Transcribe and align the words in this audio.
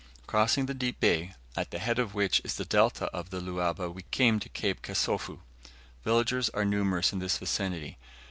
Crossing 0.25 0.65
the 0.65 0.73
deep 0.73 0.99
bay, 0.99 1.35
at 1.55 1.69
the 1.69 1.77
head 1.77 1.99
of 1.99 2.15
which 2.15 2.41
is 2.43 2.55
the 2.55 2.65
delta 2.65 3.05
of 3.15 3.29
the 3.29 3.39
Luaba, 3.39 3.87
we 3.87 4.01
came 4.09 4.39
to 4.39 4.49
Cape 4.49 4.81
Kasofu. 4.81 5.41
Villages 6.03 6.49
are 6.55 6.65
numerous 6.65 7.13
in 7.13 7.19
this 7.19 7.37
vicinity. 7.37 7.99